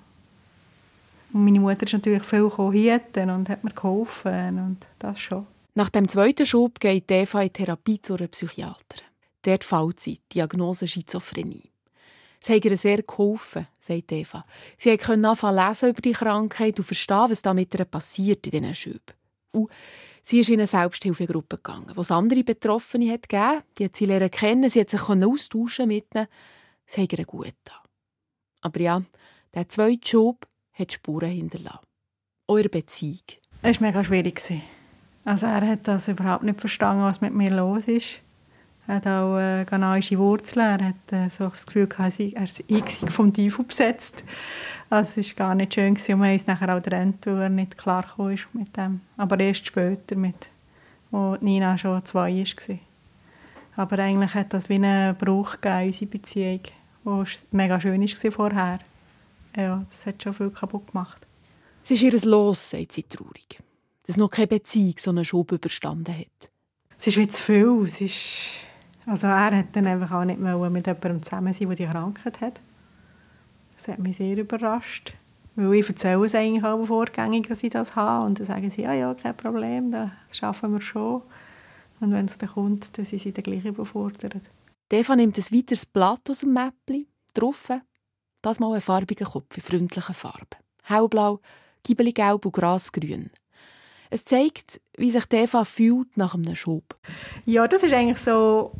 [1.34, 5.48] Und meine Mutter ist natürlich viel gekommen und hat mir geholfen und das schon.
[5.74, 9.06] Nach dem zweiten Schub geht Eva in Therapie zu einer Psychiaterin.
[9.44, 11.71] Dort fällt sie Diagnose Schizophrenie.
[12.42, 14.46] Es hat ihr sehr geholfen, sagt Eva.
[14.78, 18.52] Sie konnte anfangen lesen über die Krankheit und verstehen, was da mit ihr passiert in
[18.52, 19.14] diesen Schüben.
[19.52, 19.70] Und
[20.24, 23.62] sie ist in eine Selbsthilfegruppe gegangen, wo es andere Betroffene hat gegeben.
[23.78, 26.28] Die hat sie lernen kennen, sie hat sich austauschen mit ihnen.
[26.88, 27.78] Es hat ihr gut getan.
[28.62, 29.04] Aber ja,
[29.54, 31.86] Der zweite Schub hat Spuren hinterlassen.
[32.48, 33.20] Eure Beziehung.
[33.62, 34.42] Es war mega schwierig.
[35.26, 38.22] Also er hat das überhaupt nicht verstanden, was mit mir los ist.
[38.88, 40.80] Er hat auch äh, ghanaische Wurzeln.
[40.80, 44.24] Er hat äh, so das Gefühl, gehabt, er sei vom Teufel besetzt.
[44.90, 45.94] Also es war gar nicht schön.
[45.94, 46.14] Gewesen.
[46.16, 49.02] Und wir haben uns nachher auch getrennt, weil er nicht klar ist mit dem.
[49.18, 50.50] Aber erst später, mit,
[51.12, 52.80] wo Nina schon zwei war.
[53.78, 56.62] Aber eigentlich hat das wie einen Bruch gegeben, unsere Beziehung,
[57.06, 58.80] die mega schön war vorher.
[59.56, 61.26] Ja, das hat schon viel kaputt gemacht.
[61.84, 63.60] Es ist ihr Los, sagt sie traurig.
[64.06, 66.50] Dass noch keine Beziehung so einen Schub überstanden hat.
[66.98, 67.84] Es ist wie zu viel.
[67.86, 68.18] Es ist
[69.12, 72.40] also er hat dann einfach auch nicht mehr mit jemandem zusammen sein, der die Krankheit
[72.40, 72.62] hat.
[73.76, 75.14] Das hat mich sehr überrascht.
[75.58, 78.26] Weil ich erzähle es eigentlich auch vorgängig, dass ich das habe.
[78.26, 81.24] Und dann sagen sie, ja, ja, kein Problem, das schaffen wir schon.
[82.00, 84.38] Und wenn es dann kommt, dann sind sie dann gleich überfordert.
[84.90, 87.70] Eva nimmt ein weiteres Blatt aus dem Mäppli, drauf,
[88.42, 90.58] das mal ein farbiger Kopf in freundlichen Farben.
[90.84, 91.42] Hellblau,
[91.84, 93.30] Gibbeli-gelb und grasgrün.
[94.10, 96.96] Es zeigt, wie sich Eva fühlt nach einem Schub.
[97.46, 98.72] Ja, das ist eigentlich so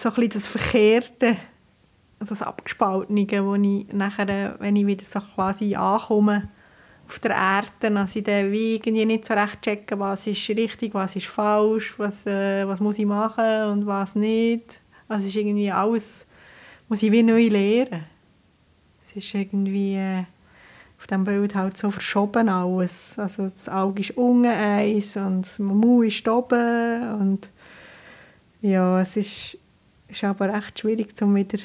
[0.00, 1.36] so ein das Verkehrte,
[2.18, 6.48] das Abgespaltene, wo ich nachher, wenn ich wieder so quasi ankomme
[7.08, 10.92] auf der Erde, dass ich dann wie irgendwie nicht so recht checken, was ist richtig,
[10.94, 14.80] was ist falsch, was, äh, was muss ich machen und was nicht.
[15.08, 16.26] Also ist irgendwie alles,
[16.88, 18.04] muss ich wie neu lernen.
[19.00, 20.24] Es ist irgendwie äh,
[20.98, 23.18] auf dem Bild halt so verschoben alles.
[23.18, 27.50] Also das Auge ist unten eins und das Mund ist oben und
[28.60, 29.58] ja, es ist
[30.08, 31.58] ist aber echt schwierig, um wieder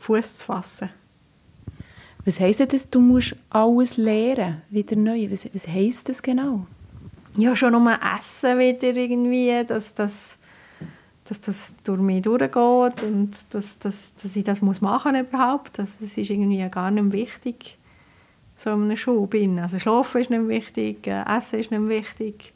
[0.00, 0.90] Fuß zu fassen.
[2.24, 5.28] Was heisst das, du musst alles lernen, wieder neu?
[5.30, 6.66] Was, was heisst das genau?
[7.36, 10.38] Ja, schon nur Essen wieder irgendwie, dass das,
[11.24, 15.78] dass das durch mich durchgeht und dass, dass, dass ich das muss machen überhaupt.
[15.78, 17.78] Das, das ist irgendwie gar nicht wichtig,
[18.56, 19.34] so in einem Schub.
[19.34, 22.52] Also Schlafen ist nicht wichtig, äh, Essen ist nicht wichtig.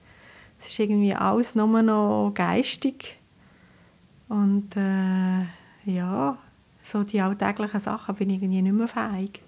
[0.60, 3.16] Es ist irgendwie alles nur noch geistig.
[4.28, 5.44] Und äh,
[5.84, 6.38] ja,
[6.82, 9.42] so die alltäglichen Sachen bin ich irgendwie nicht mehr fähig.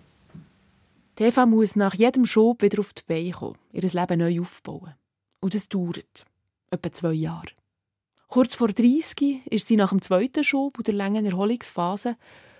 [1.18, 4.94] Die Eva muss nach jedem Schub wieder auf die Beine kommen, ihr Leben neu aufbauen.
[5.40, 6.24] Und das dauert
[6.70, 7.48] etwa zwei Jahre.
[8.28, 12.16] Kurz vor 30 ist sie nach dem zweiten Schub und der langen Erholungsphase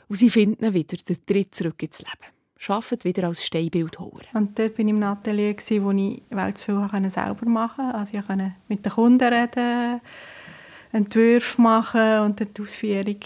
[0.08, 2.32] und sie findet wieder, den Tritt zurück ins Leben.
[2.66, 4.22] Arbeitet wieder als Steinbildhauer.
[4.34, 7.94] Und dort war ich im Atelier, wo ich zu viel selber machen konnte.
[7.94, 10.00] Also ich konnte mit den Kunden reden,
[10.92, 13.20] Entwürfe machen und dann die Ausführung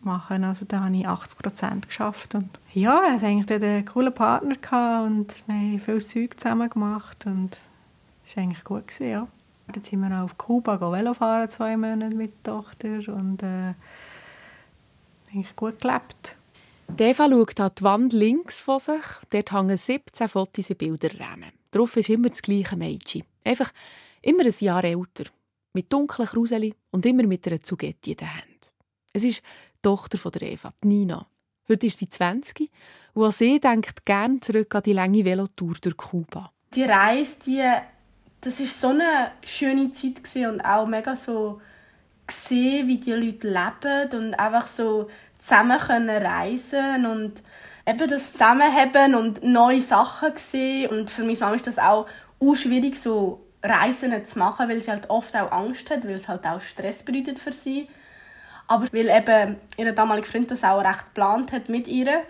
[0.00, 0.44] machen.
[0.44, 2.34] Also da habe ich 80 Prozent geschafft.
[2.34, 7.26] Und ja, ich hatte eigentlich einen coolen Partner und wir haben viel Zeug zusammen gemacht
[7.26, 7.58] und
[8.26, 8.86] es war eigentlich gut.
[8.86, 9.28] Gewesen, ja.
[9.66, 13.74] Dann sind wir auch auf Kuba Velofahren, zwei Monate mit der Tochter und äh,
[15.32, 16.36] eigentlich gut gelebt.
[16.98, 19.04] Eva schaut an die Wand links von sich.
[19.30, 21.50] Dort hängen 17 Fotos in Bilderrahmen.
[21.70, 23.24] Darauf ist immer das gleiche Mädchen.
[23.42, 23.72] Einfach
[24.20, 25.24] immer ein Jahr älter
[25.74, 28.72] mit dunklen Kruseli und immer mit einer Zugetti in der Hand.
[29.12, 31.26] Es ist die Tochter von der Eva, Nina.
[31.68, 32.70] Heute ist sie 20
[33.14, 36.52] und auch sie denkt gerne zurück an die lange Velotour durch Kuba.
[36.74, 37.62] Die Reise, die,
[38.40, 41.60] das war so eine schöne Zeit und auch mega so
[42.26, 45.08] gesehen, wie die Leute leben und einfach so
[45.38, 47.42] zusammen können reisen und
[47.86, 52.06] eben das Zusammenhaben und neue Sachen sehen und für mich ist das auch
[52.54, 56.46] schwierig so Reisen zu machen, weil sie halt oft auch Angst hat, weil es halt
[56.46, 57.88] auch Stress bedeutet für sie.
[58.66, 62.22] Aber weil eben ihr damaliger Freund das auch recht geplant hat mit ihr,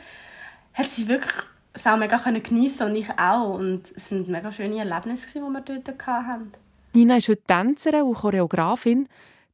[0.72, 1.34] hat sie wirklich
[1.72, 3.54] es auch mega geniessen und ich auch.
[3.54, 6.52] Und es waren mega schöne Erlebnisse, die wir dort hatten.
[6.94, 9.08] Nina ist heute Tänzerin und Choreografin.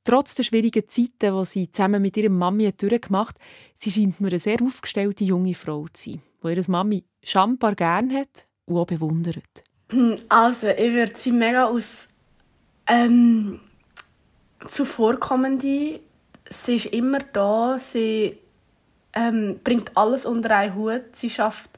[0.04, 4.28] Trotz der schwierigen Zeiten, die sie zusammen mit ihrer Mami durchgemacht hat, sie scheint mir
[4.28, 8.86] eine sehr aufgestellte junge Frau zu sein, die ihre Mami schambar gerne hat und auch
[8.86, 9.62] bewundert.
[10.28, 12.08] Also, ich würde sie mega aus
[12.86, 13.60] ähm,
[14.66, 16.00] zuvorkommende.
[16.48, 18.38] Sie ist immer da, sie
[19.12, 21.70] ähm, bringt alles unter einen Hut, sie schafft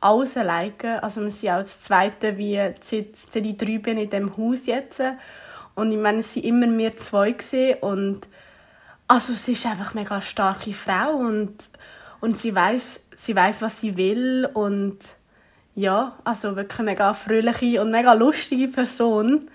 [0.00, 1.02] alles alleine.
[1.02, 4.66] Also wir sind auch das Zweite, wie seit, seit ich drei bin in diesem Haus
[4.66, 5.02] jetzt.
[5.74, 7.32] Und ich meine, es waren immer wir zwei.
[7.32, 7.74] Gewesen.
[7.80, 8.28] Und
[9.08, 11.70] also sie ist einfach eine mega starke Frau und,
[12.20, 14.98] und sie weiß sie weiß was sie will und
[15.80, 19.50] ja, also wirklich eine mega fröhliche und mega lustige Person.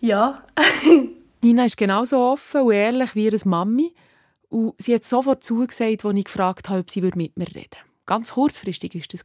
[0.00, 0.42] Ja.
[1.42, 3.92] Nina ist genauso offen und ehrlich wie ihre Mami.
[4.48, 7.76] Und sie hat sofort zugesagt, als ich gefragt habe, ob sie mit mir reden würde.
[8.06, 9.22] Ganz kurzfristig war das.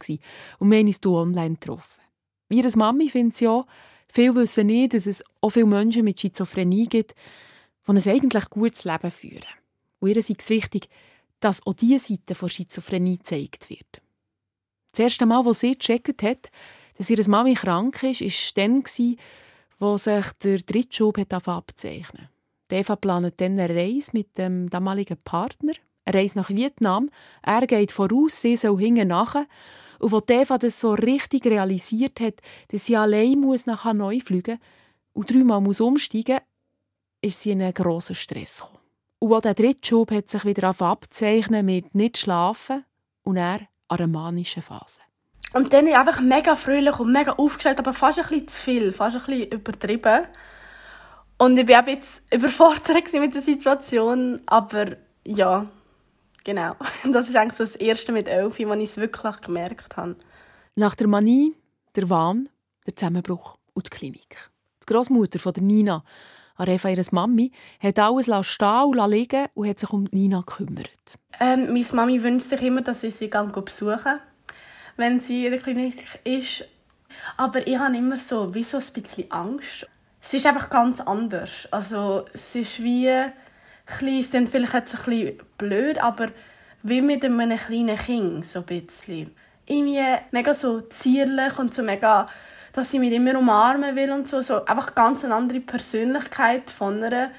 [0.58, 2.02] Und wir haben uns online getroffen.
[2.48, 3.66] Wie ihre Mami findet sie auch,
[4.08, 7.14] viele wissen nicht, dass es auch viele Menschen mit Schizophrenie gibt,
[7.86, 9.46] die ein eigentlich gutes Leben führen.
[10.00, 10.88] Und ihr ist es wichtig,
[11.38, 14.01] dass auch diese Seite von Schizophrenie gezeigt wird.
[14.92, 16.50] Das erste Mal, als sie gecheckt hat,
[16.96, 19.16] dass ihre Mami krank ist, war dann,
[19.78, 22.28] wo sich der Drittschub abzeichnen
[22.72, 25.72] Eva plant dann eine Reise mit dem damaligen Partner,
[26.04, 27.08] eine Reise nach Vietnam.
[27.42, 29.36] Er geht voraus, sie soll hinten nach.
[29.98, 34.58] Und als Eva das so richtig realisiert hat, dass sie allein muss nach Hanoi fliegen
[35.12, 36.38] und dreimal muss umsteigen
[37.20, 38.78] muss, ist sie in einen grossen Stress gekommen.
[39.20, 42.84] Und auch der Drittschub hat sich wieder abzeichnen mit nicht schlafen
[43.22, 43.60] und er
[43.92, 45.00] an einer manischen Phase.
[45.52, 49.16] Und dann einfach mega fröhlich und mega aufgestellt, aber fast ein bisschen zu viel, fast
[49.16, 50.26] ein bisschen übertrieben.
[51.38, 55.66] Und ich war jetzt überfordert mit der Situation, aber ja,
[56.44, 56.74] genau.
[57.12, 60.16] Das ist eigentlich so das erste mit Elfi, wo ich es wirklich gemerkt habe.
[60.74, 61.54] Nach der Manie,
[61.96, 62.48] der Wahn,
[62.86, 64.50] der Zusammenbruch und die Klinik.
[64.82, 66.02] Die Großmutter von der Nina,
[66.62, 71.14] Arefa ihres Mami, hat alles stehen und liegen und hat sich um Nina gekümmert.
[71.40, 74.20] Ähm, meine Mami wünscht sich immer, dass ich sie besuchen
[74.98, 76.68] wenn sie in der Klinik ist.
[77.38, 79.86] Aber ich habe immer so, wie so ein bisschen Angst
[80.22, 81.68] es ist einfach ganz anders.
[81.70, 83.10] Also es ist wie,
[83.86, 86.28] klingt vielleicht jetzt ein bisschen blöd, aber
[86.82, 89.34] wie mit einem kleinen Kind, so ein bisschen.
[89.66, 92.28] Irgendwie mega so zierlich und so mega,
[92.72, 94.40] dass sie mich immer umarmen will und so.
[94.40, 97.30] so einfach ganz eine andere Persönlichkeit von einer,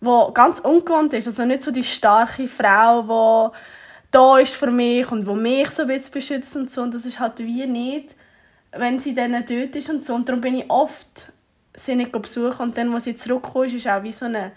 [0.00, 1.26] die ganz ungewohnt ist.
[1.26, 3.56] Also nicht so die starke Frau, die
[4.10, 6.82] da ist für mich und wo mich so ein beschützt und so.
[6.82, 8.14] Und das ist halt wie nicht,
[8.72, 10.14] wenn sie dann dort ist und so.
[10.14, 11.32] Und darum bin ich oft
[11.74, 12.62] sie nicht besuchen.
[12.62, 14.52] Und dann, als sie zurückkam, ist auch wie so ein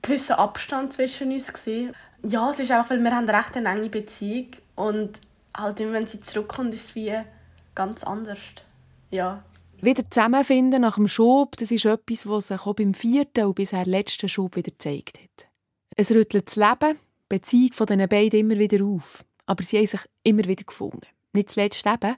[0.00, 1.52] gewisser Abstand zwischen uns.
[1.52, 1.94] Gewesen.
[2.22, 5.20] Ja, es ist auch, weil wir haben recht eine enge Beziehung und
[5.56, 7.14] halt immer, wenn sie zurückkommt, ist es wie
[7.74, 8.38] ganz anders.
[9.12, 9.44] Ja.
[9.80, 13.84] Wieder zusammenfinden nach dem Schub, das ist etwas, was sich auch beim vierten und bisher
[13.84, 15.48] letzten Schub wieder gezeigt hat.
[15.96, 19.24] Es rüttelt das Leben, die Beziehung von diesen beiden immer wieder auf.
[19.46, 21.06] Aber sie haben sich immer wieder gefunden.
[21.32, 22.16] Nicht zuletzt eben,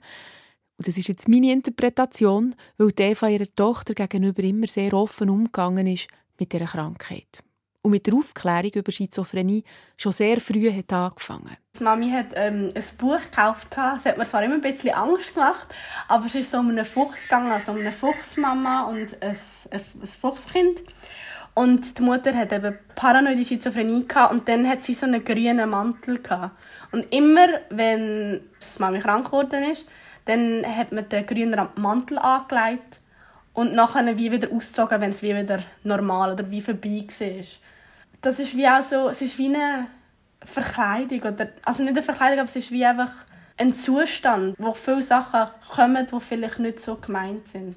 [0.77, 5.87] und das ist jetzt meine Interpretation, weil Eva ihrer Tochter gegenüber immer sehr offen umgegangen
[5.87, 7.43] ist mit dieser Krankheit.
[7.85, 9.63] Und mit der Aufklärung über Schizophrenie
[9.95, 11.55] schon sehr früh hat angefangen.
[11.77, 13.67] Die Mami hat ähm, ein Buch gekauft.
[13.95, 15.67] Es hat mir zwar immer ein bisschen Angst gemacht,
[16.07, 19.37] aber es ist so um einen Fuchs gegangen, also um eine Fuchsmama und ein,
[19.69, 20.81] ein, Fuchskind.
[21.53, 25.69] Und die Mutter hat eben paranoide Schizophrenie gehabt, und dann hat sie so einen grünen
[25.69, 26.57] Mantel gehabt.
[26.91, 29.87] Und immer, wenn die Mami krank geworden ist,
[30.25, 32.99] dann hat man den grünen Mantel angelegt
[33.53, 37.45] und nachher wie wieder ausgezogen, wenn es wie wieder normal oder wie vorbei war.
[38.25, 39.85] Das ist wie auch so, es ist wie eine
[40.43, 43.11] Verkleidung oder also nicht eine Verkleidung, aber es ist wie einfach
[43.55, 47.75] ein Zustand, wo viele Sachen kommen, die vielleicht nicht so gemeint sind.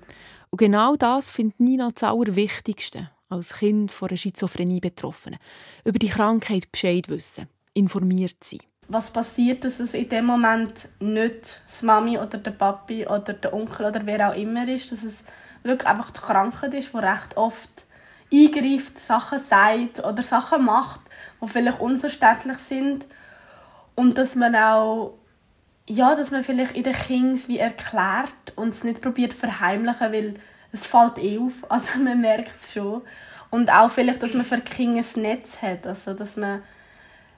[0.49, 5.39] Und genau das findet Nina das Allerwichtigste als Kind von einer Schizophrenie Betroffenen.
[5.85, 11.61] Über die Krankheit Bescheid wissen, informiert sein was passiert, dass es in dem Moment nicht
[11.67, 15.25] das Mami oder der Papi oder der Onkel oder wer auch immer ist, dass es
[15.63, 17.85] wirklich einfach die Krankheit ist, die recht oft
[18.33, 21.01] eingreift, Sachen sagt oder Sachen macht,
[21.43, 23.07] die vielleicht unverständlich sind.
[23.95, 25.15] Und dass man auch
[25.89, 30.35] ja, dass man vielleicht in den Kings wie erklärt und es nicht probiert verheimlichen, weil
[30.71, 33.03] es fällt eh auf, also man merkt es schon.
[33.51, 36.63] Und auch vielleicht, dass man für King ein Netz hat, also dass man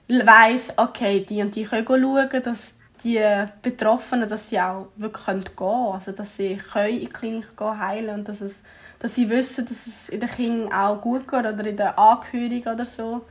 [0.09, 3.23] weiß, okay, die und die können schauen, dass die
[3.61, 8.19] Betroffenen, dass sie auch wirklich gehen können, also dass sie in die Klinik gehen, heilen
[8.19, 8.61] und dass, es,
[9.01, 12.71] dass sie wissen, dass es in den Kindern auch gut geht oder in den Angehörigen
[12.71, 13.21] oder so.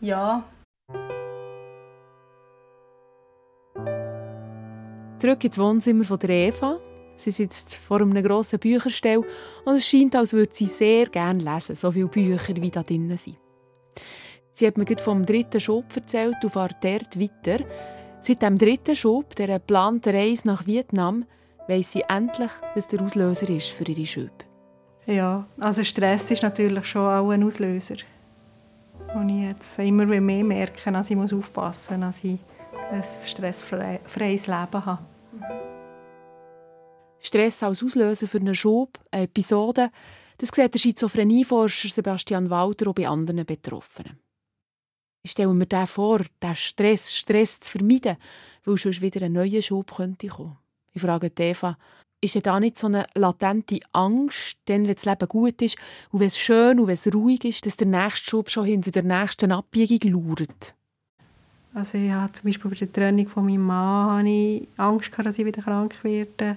[0.00, 0.42] Ja.
[5.18, 6.80] Zurück ins Wohnzimmer von der Eva.
[7.14, 9.22] Sie sitzt vor einem grossen Bücherstell
[9.64, 13.16] und es scheint, als würde sie sehr gerne lesen, so viele Bücher wie da drinnen
[13.16, 13.36] sind.
[14.50, 17.64] Sie hat mir vom dritten Schub erzählt und fährt dort weiter.
[18.22, 21.24] Seit dem dritten Schub, der geplanten Reise nach Vietnam,
[21.68, 24.49] weiss sie endlich, was der Auslöser ist für ihre Schübe.
[25.10, 27.96] Ja, also Stress ist natürlich schon auch ein Auslöser.
[29.12, 32.38] Und ich jetzt immer mehr merke, dass ich aufpassen muss, dass ich
[32.92, 34.98] ein stressfreies Leben habe.
[37.18, 39.90] Stress als Auslöser für einen Schub, eine Episode,
[40.38, 44.20] das sieht der Schizophrenieforscher Sebastian Walter auch bei anderen Betroffenen.
[45.22, 48.16] Ich stelle mir den vor, den Stress, Stress zu vermeiden,
[48.64, 50.28] weil sonst wieder ein neuer Schub könnte.
[50.92, 51.76] Ich frage Eva,
[52.20, 55.76] ist da nicht so eine latente Angst, denn wenn das Leben gut ist
[56.10, 58.90] und wenn es schön und wenn es ruhig ist, dass der nächste Schub schon hinter
[58.90, 60.74] der nächsten Abbiegung lauert?
[61.72, 65.38] Also ich hatte zum Beispiel bei der Trennung von meinem Mann hatte ich Angst, dass
[65.38, 66.56] ich wieder krank werde.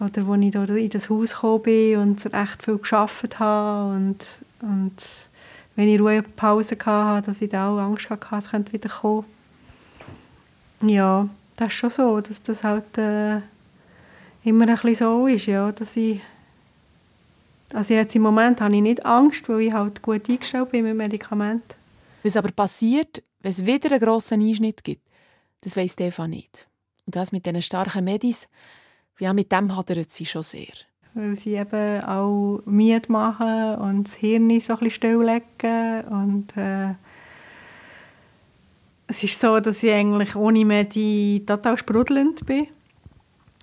[0.00, 4.26] Oder als ich in das Haus gekommen bin und echt viel gearbeitet habe und,
[4.60, 4.96] und
[5.76, 9.24] wenn ich Ruhepause hatte, dass ich da auch Angst hatte, es wieder kommen.
[10.82, 13.40] Ja, das ist schon so, dass das halt äh,
[14.44, 16.20] immer ein bisschen so ist, ja, dass ich
[17.72, 20.96] also jetzt im Moment habe ich nicht Angst, weil ich halt gut eingestellt bin mit
[20.96, 21.74] Medikamenten.
[22.22, 25.02] Was aber passiert, wenn es wieder einen grossen Einschnitt gibt,
[25.62, 26.68] das weiss Eva nicht.
[27.04, 28.48] Und das mit diesen starken Medis,
[29.18, 30.72] ja, mit dem hadert sie schon sehr.
[31.14, 36.04] Weil sie eben auch Miet machen und das Hirn so ein bisschen stilllegen.
[36.08, 36.94] Und äh,
[39.06, 42.68] es ist so, dass ich eigentlich ohne Medi total sprudelnd bin.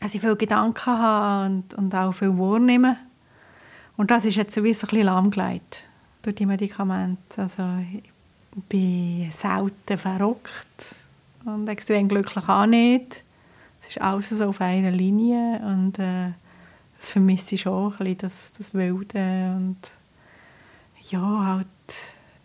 [0.01, 2.97] Also ich viele Gedanken habe und, und auch viel wahrnehme.
[3.97, 5.83] Und das ist jetzt wie so ein bisschen lahmgelegt
[6.23, 7.41] durch die Medikamente.
[7.41, 8.11] Also ich
[8.67, 10.95] bin selten verrückt
[11.45, 13.23] und extrem glücklich auch nicht.
[13.81, 16.31] Es ist alles so auf einer Linie und äh,
[16.97, 19.77] das vermisse ich schon ein bisschen, das, das Wilde und
[21.09, 21.67] ja, halt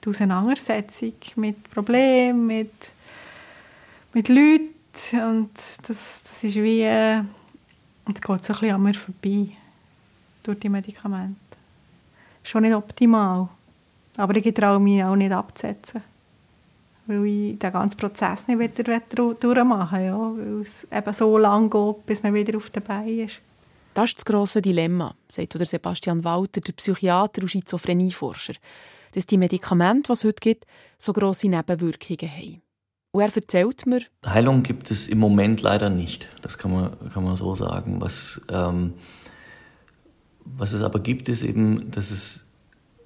[0.05, 2.73] die Auseinandersetzung mit Problemen, mit,
[4.13, 4.71] mit Leuten
[5.13, 5.79] und das,
[6.23, 7.23] das ist wie, äh,
[8.15, 9.49] es geht so ein bisschen an mir vorbei
[10.43, 11.37] durch die Medikamente
[12.47, 13.49] schon nicht optimal.
[14.17, 16.03] Aber ich traue mich auch nicht abzusetzen.
[17.07, 22.07] Weil ich den ganzen Prozess nicht wieder durchmachen ja, Weil es eben so lange geht,
[22.07, 23.41] bis man wieder auf den Beinen ist.
[23.95, 28.55] Das ist das grosse Dilemma, sagt Sebastian Walter, der Psychiater und Schizophrenieforscher,
[29.13, 30.67] dass die Medikamente, die es heute gibt,
[30.99, 32.63] so grosse Nebenwirkungen haben.
[33.17, 34.03] Und er erzählt mir...
[34.27, 36.29] Heilung gibt es im Moment leider nicht.
[36.43, 38.01] Das kann man, kann man so sagen.
[38.01, 38.43] Was...
[38.51, 38.93] Ähm
[40.45, 42.47] was es aber gibt, ist eben, dass es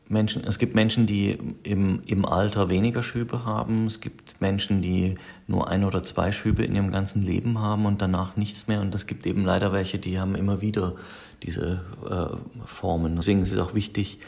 [0.08, 3.86] Menschen, es gibt Menschen, die im, im Alter weniger Schübe haben.
[3.86, 5.14] Es gibt Menschen, die
[5.46, 8.80] nur ein oder zwei Schübe in ihrem ganzen Leben haben und danach nichts mehr.
[8.80, 10.96] Und es gibt eben leider welche, die haben immer wieder
[11.44, 13.16] diese äh, Formen.
[13.16, 14.18] Deswegen ist es auch wichtig,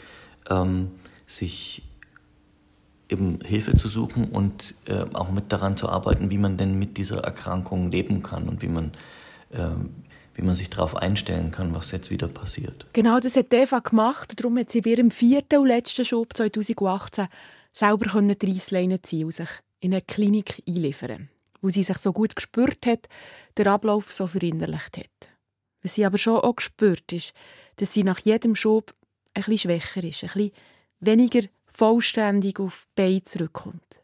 [0.49, 0.91] ähm,
[1.27, 1.83] sich
[3.09, 6.97] eben Hilfe zu suchen und äh, auch mit daran zu arbeiten, wie man denn mit
[6.97, 8.91] dieser Erkrankung leben kann und wie man
[9.51, 9.69] äh,
[10.35, 12.87] wie man sich darauf einstellen kann, was jetzt wieder passiert.
[12.93, 14.33] Genau, das hat Eva gemacht.
[14.39, 17.27] Darum hat sie bei ihrem vierten und letzten Schub 2018
[17.71, 21.29] selber die Reissleine ziehen und sich in eine Klinik einliefern,
[21.61, 23.07] wo sie sich so gut gespürt hat,
[23.57, 25.29] den Ablauf so verinnerlicht hat.
[25.81, 27.33] Was sie aber schon auch gespürt ist,
[27.75, 28.93] dass sie nach jedem Schub
[29.33, 30.51] ein bisschen schwächer ist, ein bisschen
[30.99, 31.41] weniger
[31.73, 34.01] vollständig auf die Beine zurückkommt.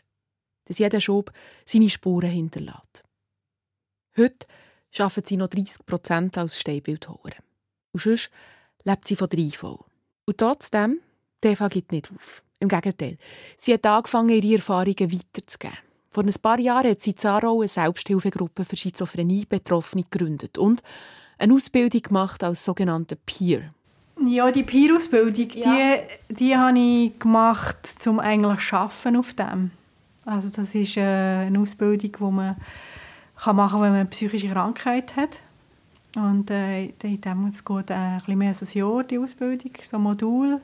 [0.66, 1.32] Dass jeder Schub
[1.66, 3.04] seine Spuren hinterlässt.
[4.18, 4.48] Heute
[4.98, 7.32] arbeiten sie noch 30 Prozent als Steinbildhauer.
[7.92, 8.30] Und sonst
[8.84, 9.80] lebt sie von drei voll.
[10.26, 11.00] Und trotzdem,
[11.44, 12.44] Eva gibt nicht auf.
[12.60, 13.18] Im Gegenteil,
[13.58, 15.78] sie hat angefangen, ihre Erfahrungen weiterzugeben.
[16.10, 20.82] Vor ein paar Jahren hat sie in Zarau eine Selbsthilfegruppe für Schizophrenie-Betroffene gegründet und
[21.38, 23.70] eine Ausbildung gemacht als sogenannte Peer.
[24.26, 25.74] Ja, die Peer-Ausbildung, ja.
[26.30, 29.72] die, die habe ich gemacht, um eigentlich zu arbeiten auf dem.
[30.26, 32.58] Also das ist äh, eine Ausbildung, wo man
[33.36, 35.42] kann machen, wenn man eine psychische Krankheit hat.
[36.16, 39.98] Und äh, in dem geht äh, ein bisschen mehr als ein Jahr, die Ausbildung, so
[39.98, 40.60] ein Modul.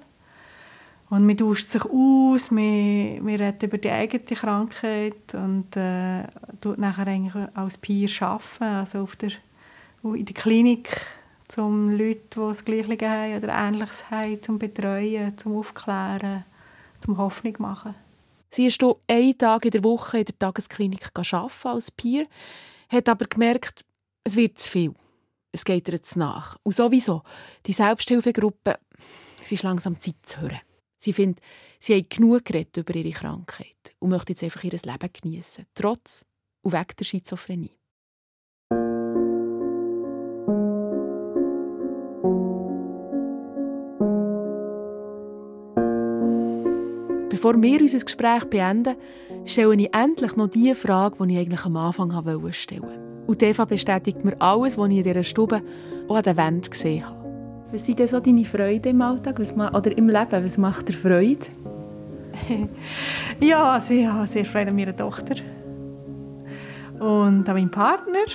[1.09, 6.23] Und man tauscht sich aus, man, man redet über die eigene Krankheit und äh,
[6.61, 9.31] tut nachher eigentlich als Peer arbeiten, also auf der,
[10.03, 10.89] in der Klinik,
[11.57, 16.45] um Leute, die das Gleiche haben oder Ähnliches haben, zum Betreuen, zum Aufklären,
[17.03, 17.95] zum Hoffnung machen.
[18.51, 22.25] Sie ist hier einen Tag in der Woche in der Tagesklinik arbeiten als Peer,
[22.89, 23.83] hat aber gemerkt,
[24.23, 24.93] es wird zu viel.
[25.51, 26.57] Es geht ihr jetzt nach.
[26.63, 27.21] Und sowieso,
[27.65, 28.79] die Selbsthilfegruppe,
[29.41, 30.61] es ist langsam Zeit zu hören.
[30.97, 31.43] Sie findet,
[31.79, 36.25] sie hat genug geredet über ihre Krankheit und möchte jetzt einfach ihr Leben genießen, trotz
[36.61, 37.74] und wegen der Schizophrenie.
[47.45, 48.95] Bevor wir unser Gespräch beenden,
[49.45, 53.23] stelle ich endlich noch die Frage, die ich eigentlich am Anfang wollte stellen.
[53.27, 55.61] Und Eva bestätigt mir alles, was ich in dieser Stube
[56.07, 57.29] auch an der Wand gesehen habe.
[57.71, 60.43] Was sind denn so deine Freude im Alltag was oder im Leben?
[60.43, 61.45] Was macht dir Freude?
[63.39, 65.35] ja, also ich habe sehr Freude an meiner Tochter
[66.99, 68.25] und an meinem Partner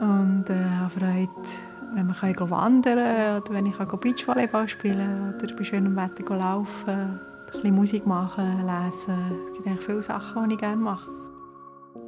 [0.00, 1.50] und äh, habe Freude,
[1.94, 6.84] wenn kann wandern kann oder wenn ich Beachvolleyball spielen kann oder bei schönem Wetter laufen
[6.84, 7.20] kann
[7.54, 9.38] bisschen Musik machen, lesen.
[9.52, 11.10] Es gibt viele Sachen, die ich gerne mache.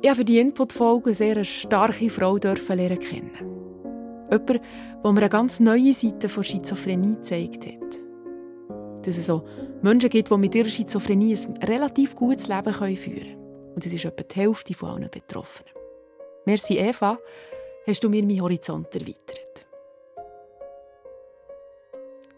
[0.02, 3.30] Ich habe für die Input-Folge eine sehr starke Frau lernen kennen.
[4.30, 8.00] Jemand, der mir eine ganz neue Seite von Schizophrenie gezeigt hat.
[9.06, 9.44] Dass es so
[9.82, 13.36] Menschen gibt, die mit ihrer Schizophrenie ein relativ gutes Leben führen können.
[13.74, 15.72] Und das ist etwa die Hälfte von allen Betroffenen.
[16.44, 17.18] Merci, Eva,
[17.86, 19.45] hast du mir meinen Horizont erweitert.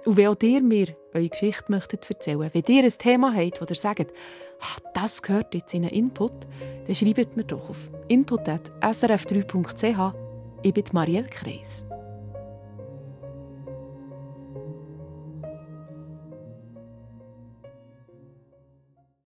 [0.04, 3.66] Und wenn auch ihr mir eure Geschichte möchtet erzählen wenn ihr ein Thema habt, wo
[3.68, 4.12] ihr sagt,
[4.60, 6.46] ah, das gehört jetzt in einen Input,
[6.86, 10.14] dann schreibt mir doch auf input.srf3.ch.
[10.62, 11.84] Ich bin Marielle Kreis.